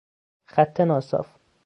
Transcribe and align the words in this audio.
خط 0.45 0.81
ناصاف 0.81 1.35